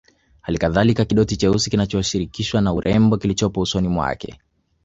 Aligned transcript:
Halikadhalika 0.41 1.05
kidoti 1.05 1.37
cheusi 1.37 1.69
kinachoshirikishwa 1.69 2.61
na 2.61 2.73
urembo 2.73 3.17
kilichopo 3.17 3.61
usoni 3.61 3.87
mwake 3.87 4.39